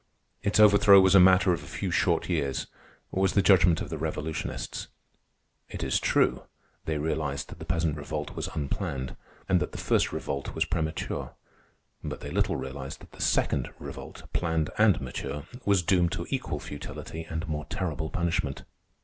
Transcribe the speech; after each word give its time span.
Its 0.41 0.59
overthrow 0.59 0.99
was 0.99 1.13
a 1.13 1.19
matter 1.19 1.53
of 1.53 1.61
a 1.61 1.67
few 1.67 1.91
short 1.91 2.27
years, 2.27 2.65
was 3.11 3.33
the 3.33 3.41
judgment 3.43 3.81
of 3.81 3.91
the 3.91 3.99
revolutionists. 3.99 4.87
It 5.69 5.83
is 5.83 5.99
true, 5.99 6.41
they 6.85 6.97
realized 6.97 7.49
that 7.49 7.59
the 7.59 7.65
Peasant 7.65 7.95
Revolt 7.97 8.35
was 8.35 8.47
unplanned, 8.55 9.15
and 9.47 9.59
that 9.59 9.73
the 9.73 9.77
First 9.77 10.11
Revolt 10.11 10.55
was 10.55 10.65
premature; 10.65 11.35
but 12.03 12.21
they 12.21 12.31
little 12.31 12.55
realized 12.55 12.99
that 13.01 13.11
the 13.11 13.21
Second 13.21 13.69
Revolt, 13.77 14.23
planned 14.33 14.71
and 14.79 14.99
mature, 15.01 15.45
was 15.65 15.83
doomed 15.83 16.11
to 16.13 16.25
equal 16.31 16.59
futility 16.59 17.27
and 17.29 17.47
more 17.47 17.65
terrible 17.65 18.09
punishment. 18.09 18.63